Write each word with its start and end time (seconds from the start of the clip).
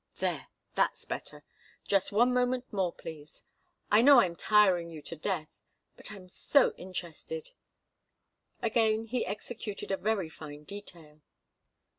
There 0.15 0.47
that's 0.73 1.05
better! 1.05 1.43
Just 1.87 2.11
one 2.11 2.33
moment 2.33 2.73
more, 2.73 2.91
please. 2.91 3.43
I 3.91 4.01
know 4.01 4.19
I'm 4.19 4.35
tiring 4.35 4.89
you 4.89 4.99
to 5.03 5.15
death, 5.15 5.67
but 5.95 6.11
I'm 6.11 6.27
so 6.27 6.73
interested" 6.75 7.51
Again 8.63 9.03
he 9.03 9.23
executed 9.27 9.91
a 9.91 9.97
very 9.97 10.27
fine 10.27 10.63
detail. 10.63 11.21